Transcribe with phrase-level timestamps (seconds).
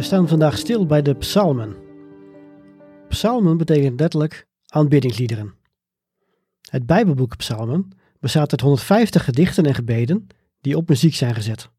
[0.00, 1.76] We staan vandaag stil bij de psalmen.
[3.08, 5.54] Psalmen betekent letterlijk aanbiddingsliederen.
[6.70, 10.26] Het Bijbelboek Psalmen bestaat uit 150 gedichten en gebeden
[10.60, 11.70] die op muziek zijn gezet.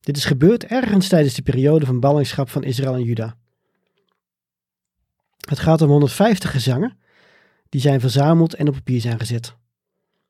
[0.00, 3.36] Dit is gebeurd ergens tijdens de periode van ballingschap van Israël en Juda.
[5.48, 6.98] Het gaat om 150 gezangen
[7.68, 9.56] die zijn verzameld en op papier zijn gezet.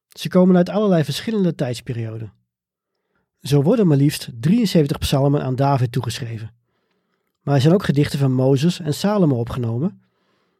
[0.08, 2.32] Ze komen uit allerlei verschillende tijdsperioden.
[3.40, 6.56] Zo worden maar liefst 73 psalmen aan David toegeschreven.
[7.48, 10.02] Maar er zijn ook gedichten van Mozes en Salomo opgenomen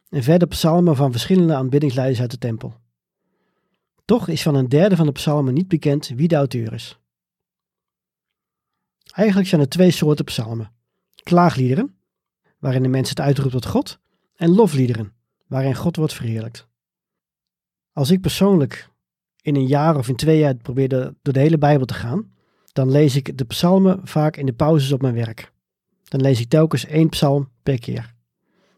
[0.08, 2.74] en verder psalmen van verschillende aanbiddingsleiders uit de tempel.
[4.04, 6.98] Toch is van een derde van de psalmen niet bekend wie de auteur is.
[9.12, 10.72] Eigenlijk zijn er twee soorten psalmen.
[11.22, 11.94] Klaagliederen,
[12.58, 13.98] waarin de mens het uitroept tot God,
[14.36, 15.12] en lofliederen,
[15.46, 16.68] waarin God wordt verheerlijkt.
[17.92, 18.90] Als ik persoonlijk
[19.42, 22.32] in een jaar of in twee jaar probeer door de hele Bijbel te gaan,
[22.72, 25.52] dan lees ik de psalmen vaak in de pauzes op mijn werk.
[26.08, 28.14] Dan lees ik telkens één psalm per keer.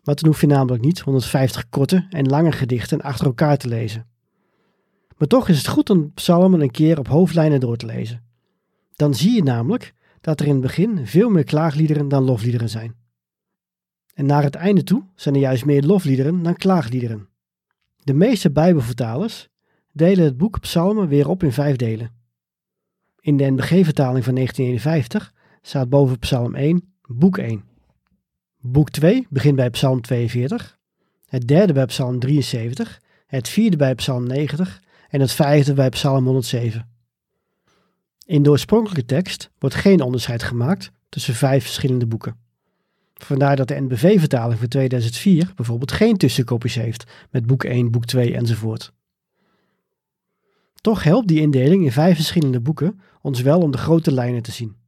[0.03, 4.07] Maar dan hoef je namelijk niet 150 korte en lange gedichten achter elkaar te lezen.
[5.17, 8.25] Maar toch is het goed om psalmen een keer op hoofdlijnen door te lezen.
[8.95, 12.95] Dan zie je namelijk dat er in het begin veel meer klaagliederen dan lofliederen zijn.
[14.15, 17.29] En naar het einde toe zijn er juist meer lofliederen dan klaagliederen.
[17.97, 19.49] De meeste Bijbelvertalers
[19.93, 22.15] delen het boek Psalmen weer op in vijf delen.
[23.21, 27.65] In de NBG-vertaling van 1951 staat boven Psalm 1 Boek 1.
[28.61, 30.79] Boek 2 begint bij Psalm 42,
[31.27, 36.25] het derde bij Psalm 73, het vierde bij Psalm 90 en het vijfde bij Psalm
[36.25, 36.89] 107.
[38.27, 42.37] In de oorspronkelijke tekst wordt geen onderscheid gemaakt tussen vijf verschillende boeken.
[43.15, 48.35] Vandaar dat de NBV-vertaling van 2004 bijvoorbeeld geen tussenkopies heeft met boek 1, boek 2
[48.37, 48.93] enzovoort.
[50.75, 54.53] Toch helpt die indeling in vijf verschillende boeken ons wel om de grote lijnen te
[54.53, 54.80] zien.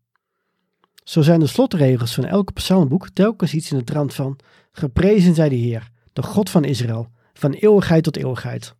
[1.04, 4.38] Zo zijn de slotregels van elk psalmboek telkens iets in de trant van:
[4.72, 8.74] Geprezen zij de Heer, de God van Israël, van eeuwigheid tot eeuwigheid.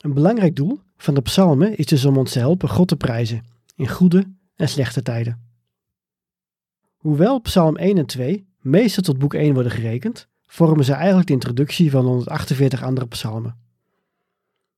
[0.00, 3.44] Een belangrijk doel van de psalmen is dus om ons te helpen God te prijzen,
[3.74, 5.46] in goede en slechte tijden.
[6.96, 11.32] Hoewel psalm 1 en 2 meestal tot boek 1 worden gerekend, vormen ze eigenlijk de
[11.32, 13.56] introductie van 148 andere psalmen.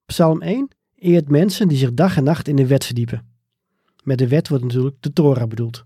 [0.06, 3.26] Psalm 1 eert mensen die zich dag en nacht in de wet verdiepen.
[4.02, 5.84] Met de wet wordt natuurlijk de Torah bedoeld.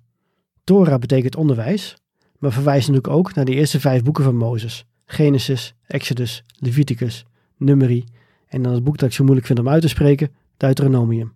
[0.64, 1.96] Torah betekent onderwijs,
[2.38, 7.24] maar verwijst natuurlijk ook naar de eerste vijf boeken van Mozes: Genesis, Exodus, Leviticus,
[7.56, 8.04] Numeri
[8.46, 11.32] en dan het boek dat ik zo moeilijk vind om uit te spreken, Deuteronomium.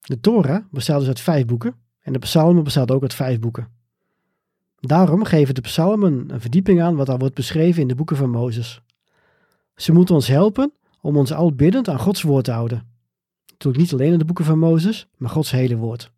[0.00, 3.68] De Torah bestaat dus uit vijf boeken en de psalmen bestaat ook uit vijf boeken.
[4.80, 8.30] Daarom geven de psalmen een verdieping aan wat al wordt beschreven in de boeken van
[8.30, 8.80] Mozes.
[9.74, 12.86] Ze moeten ons helpen om ons al biddend aan Gods woord te houden.
[13.46, 16.12] Natuurlijk niet alleen in de boeken van Mozes, maar Gods hele woord.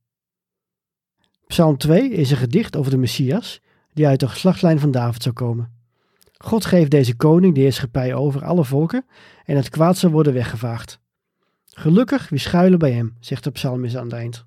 [1.52, 3.60] Psalm 2 is een gedicht over de Messias,
[3.92, 5.70] die uit de geslachtslijn van David zou komen.
[6.36, 9.04] God geeft deze koning de heerschappij over alle volken
[9.44, 11.00] en het kwaad zal worden weggevaagd.
[11.66, 14.44] Gelukkig wie schuilen bij hem, zegt de psalmist aan het eind.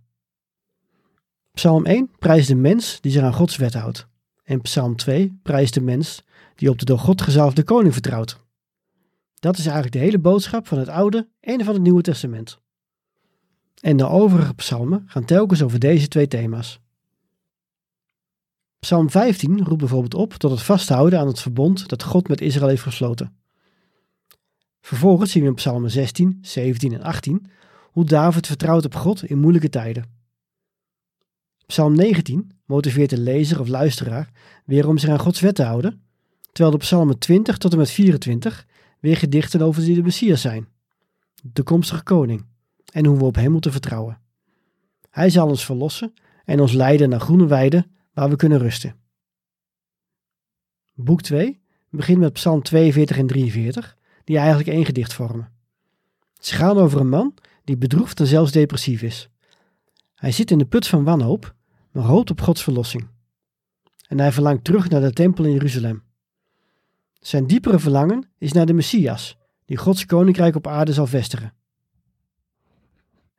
[1.54, 4.08] Psalm 1 prijst de mens die zich aan Gods wet houdt.
[4.44, 6.24] En Psalm 2 prijst de mens
[6.56, 8.40] die op de door God gezalfde koning vertrouwt.
[9.40, 12.60] Dat is eigenlijk de hele boodschap van het Oude en van het Nieuwe Testament.
[13.82, 16.84] En de overige psalmen gaan telkens over deze twee thema's.
[18.86, 22.68] Psalm 15 roept bijvoorbeeld op tot het vasthouden aan het verbond dat God met Israël
[22.68, 23.36] heeft gesloten.
[24.82, 27.46] Vervolgens zien we in Psalmen 16, 17 en 18
[27.92, 30.06] hoe David vertrouwt op God in moeilijke tijden.
[31.66, 34.32] Psalm 19 motiveert de lezer of luisteraar
[34.66, 36.02] weer om zich aan Gods wet te houden,
[36.52, 38.66] terwijl de psalmen 20 tot en met 24
[39.00, 40.68] weer gedichten over de Messias zijn,
[41.36, 42.46] de toekomstige koning,
[42.92, 44.20] en hoe we op hem moeten vertrouwen.
[45.10, 48.96] Hij zal ons verlossen en ons leiden naar groene weiden waar we kunnen rusten.
[50.94, 55.52] Boek 2 begint met Psalm 42 en 43, die eigenlijk één gedicht vormen.
[56.40, 57.34] Ze gaan over een man
[57.64, 59.30] die bedroefd en zelfs depressief is.
[60.16, 61.56] Hij zit in de put van wanhoop,
[61.92, 63.08] maar hoopt op Gods verlossing.
[64.08, 66.04] En hij verlangt terug naar de tempel in Jeruzalem.
[67.20, 71.54] Zijn diepere verlangen is naar de Messias, die Gods koninkrijk op aarde zal vestigen.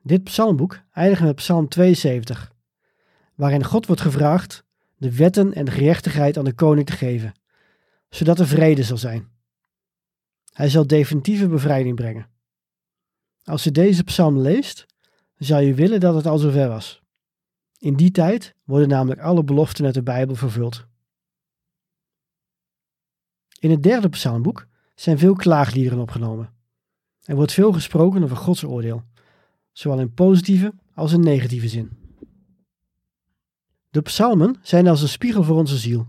[0.03, 2.53] Dit psalmboek eindigt met Psalm 72,
[3.35, 4.66] waarin God wordt gevraagd
[5.07, 7.33] de wetten en gerechtigheid aan de koning te geven,
[8.09, 9.29] zodat er vrede zal zijn.
[10.53, 12.29] Hij zal definitieve bevrijding brengen.
[13.45, 14.87] Als je deze psalm leest,
[15.37, 17.03] zou je willen dat het al zover was.
[17.79, 20.87] In die tijd worden namelijk alle beloften uit de Bijbel vervuld.
[23.59, 26.55] In het derde psalmboek zijn veel klaagliederen opgenomen.
[27.23, 29.03] Er wordt veel gesproken over Gods oordeel,
[29.73, 32.06] zowel in positieve als in negatieve zin.
[33.97, 36.07] De psalmen zijn als een spiegel voor onze ziel.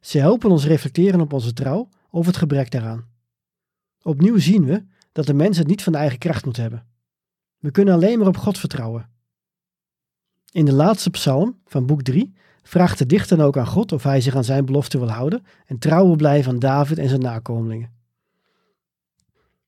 [0.00, 3.08] Ze helpen ons reflecteren op onze trouw of het gebrek daaraan.
[4.02, 6.86] Opnieuw zien we dat de mens het niet van de eigen kracht moet hebben.
[7.58, 9.08] We kunnen alleen maar op God vertrouwen.
[10.50, 14.20] In de laatste psalm van boek 3 vraagt de dichter ook aan God of hij
[14.20, 17.92] zich aan zijn belofte wil houden en trouw wil blijven aan David en zijn nakomelingen.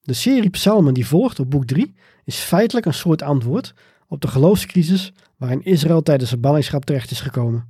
[0.01, 1.94] De serie psalmen die volgt op boek 3
[2.25, 3.75] is feitelijk een soort antwoord
[4.08, 7.69] op de geloofscrisis waarin Israël tijdens de ballingschap terecht is gekomen.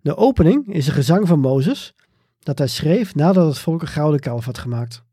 [0.00, 1.94] De opening is een gezang van Mozes
[2.38, 5.04] dat hij schreef nadat het volk een gouden kalf had gemaakt.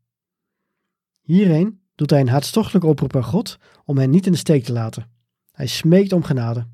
[1.20, 4.72] Hierheen doet hij een hartstochtelijk oproep aan God om hen niet in de steek te
[4.72, 5.10] laten.
[5.52, 6.66] Hij smeekt om genade.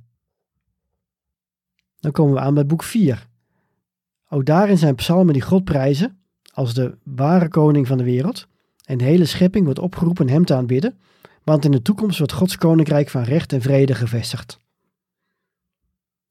[2.00, 3.28] Dan komen we aan bij boek 4.
[4.28, 6.18] Ook daarin zijn psalmen die God prijzen
[6.52, 8.46] als de ware koning van de wereld
[8.84, 10.98] en de hele schepping wordt opgeroepen hem te aanbidden,
[11.44, 14.58] want in de toekomst wordt Gods koninkrijk van recht en vrede gevestigd.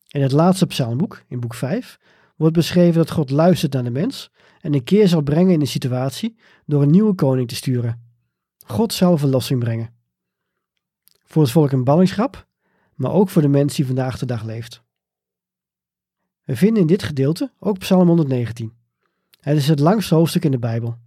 [0.08, 2.00] In het laatste psalmboek, in boek 5,
[2.36, 4.32] wordt beschreven dat God luistert naar de mens
[4.62, 8.02] en een keer zal brengen in een situatie door een nieuwe koning te sturen.
[8.66, 9.94] God zal verlossing brengen.
[11.24, 12.48] Voor het volk in ballingschap,
[12.96, 14.84] maar ook voor de mens die vandaag de dag leeft.
[16.44, 18.74] We vinden in dit gedeelte ook Psalm 119.
[19.40, 20.98] Het is het langste hoofdstuk in de Bijbel.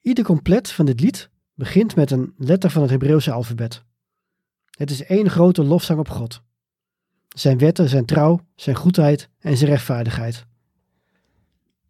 [0.00, 3.82] Ieder compleet van dit lied begint met een letter van het Hebreeuwse alfabet.
[4.70, 6.42] Het is één grote lofzang op God.
[7.28, 10.46] Zijn wetten, zijn trouw, zijn goedheid en zijn rechtvaardigheid.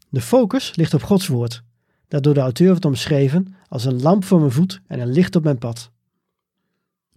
[0.09, 1.63] De focus ligt op Gods woord,
[2.09, 5.37] dat door de auteur wordt omschreven als een lamp voor mijn voet en een licht
[5.37, 5.91] op mijn pad.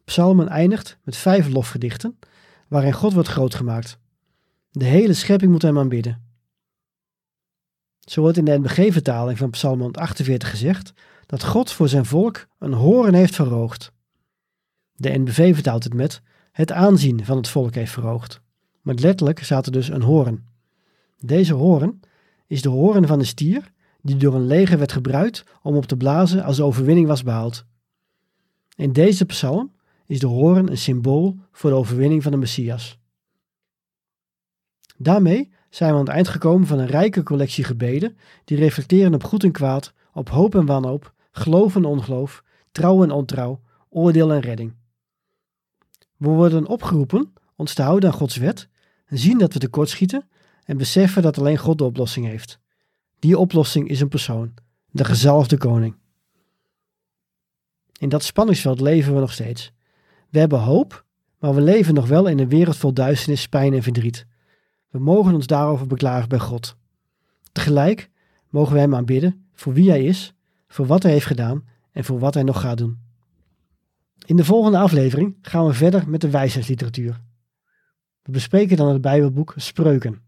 [0.04, 2.20] Psalmen eindigt met vijf lofgedichten,
[2.68, 4.00] waarin God wordt grootgemaakt.
[4.72, 6.26] De hele schepping moet hem aanbidden.
[8.00, 10.94] Zo wordt in de NBG-vertaling van Psalm 148 gezegd
[11.28, 13.92] dat God voor zijn volk een horen heeft verhoogd.
[14.94, 16.22] De NBV vertaalt het met
[16.52, 18.42] het aanzien van het volk heeft verhoogd.
[18.82, 20.46] Maar letterlijk er dus een horen.
[21.20, 22.00] Deze horen
[22.48, 23.72] is de horen van de stier
[24.02, 27.66] die door een leger werd gebruikt om op te blazen als de overwinning was behaald.
[28.76, 29.72] In deze psalm
[30.06, 33.00] is de horen een symbool voor de overwinning van de Messias.
[34.98, 39.24] Daarmee zijn we aan het eind gekomen van een rijke collectie gebeden die reflecteren op
[39.24, 44.40] goed en kwaad, op hoop en wanhoop, geloof en ongeloof, trouw en ontrouw, oordeel en
[44.40, 44.74] redding.
[46.18, 48.70] We worden opgeroepen ons te houden aan Gods wet,
[49.08, 50.30] zien dat we tekortschieten
[50.66, 52.60] en beseffen dat alleen God de oplossing heeft.
[53.20, 54.54] Die oplossing is een persoon,
[54.92, 55.96] de gezalfde koning.
[58.00, 59.72] In dat spanningsveld leven we nog steeds.
[60.30, 61.06] We hebben hoop,
[61.40, 64.26] maar we leven nog wel in een wereld vol duisternis, pijn en verdriet.
[64.90, 66.76] We mogen ons daarover beklagen bij God.
[67.52, 68.10] Tegelijk
[68.50, 70.34] mogen we Hem aanbidden voor wie Hij is,
[70.68, 73.00] voor wat Hij heeft gedaan en voor wat Hij nog gaat doen.
[74.26, 77.22] In de volgende aflevering gaan we verder met de wijsheidsliteratuur.
[78.22, 80.22] We bespreken dan het Bijbelboek Spreuken.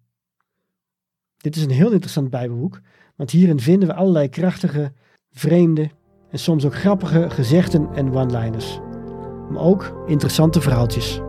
[1.37, 2.81] Dit is een heel interessant Bijbelboek,
[3.15, 4.93] want hierin vinden we allerlei krachtige,
[5.31, 5.89] vreemde
[6.29, 8.79] en soms ook grappige gezegden en one-liners.
[9.49, 11.21] Maar ook interessante verhaaltjes.